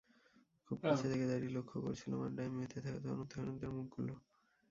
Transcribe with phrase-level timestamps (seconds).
[0.67, 4.13] খুব কাছ থেকে দাঁড়িয়ে লক্ষ করছিলাম আড্ডায় মেতে থাকা তরুণ-তরুণীদের মুখগুলো।